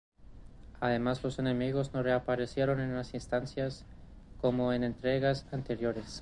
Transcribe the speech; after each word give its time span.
Además 0.79 1.23
los 1.23 1.37
enemigos 1.37 1.93
no 1.93 2.01
reaparecen 2.01 2.71
en 2.79 2.95
las 2.95 3.13
instancias 3.13 3.85
como 4.41 4.73
en 4.73 4.83
entregas 4.83 5.45
anteriores. 5.51 6.19